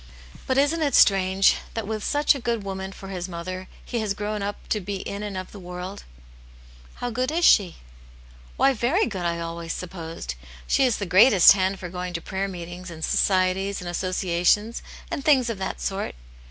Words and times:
But 0.47 0.57
isn't 0.57 0.81
it 0.81 0.95
strange, 0.95 1.57
that 1.75 1.85
with 1.85 2.03
such 2.03 2.33
a 2.33 2.39
good 2.41 2.63
woman 2.63 2.91
for 2.91 3.09
his 3.09 3.29
mother, 3.29 3.67
he 3.85 3.99
has 3.99 4.15
grown 4.15 4.41
up 4.41 4.67
to 4.69 4.79
be 4.81 4.95
in 5.01 5.21
and 5.21 5.37
of 5.37 5.51
the 5.51 5.59
world?"" 5.59 6.05
How 6.95 7.11
good 7.11 7.29
is 7.31 7.45
she?" 7.45 7.75
1 8.57 8.71
86 8.71 8.71
Aunt 8.73 8.73
Jane's 8.73 8.81
Hero." 8.81 8.95
Why, 8.95 8.99
very 8.99 9.05
good, 9.07 9.25
I 9.27 9.39
always 9.39 9.73
supposed. 9.73 10.33
She 10.65 10.85
is 10.85 10.97
the 10.97 11.05
greatest 11.05 11.51
hand 11.51 11.77
'for 11.79 11.89
going 11.89 12.13
to 12.13 12.19
prayer 12.19 12.47
meetings, 12.47 12.89
and 12.89 13.05
societies 13.05 13.79
and 13.79 13.87
associations, 13.87 14.81
and 15.11 15.23
things 15.23 15.51
of 15.51 15.59
that 15.59 15.79
sort." 15.79 16.15